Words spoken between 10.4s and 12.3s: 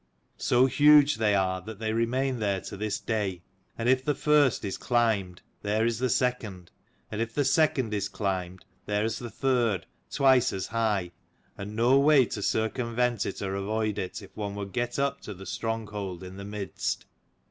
as high; and no way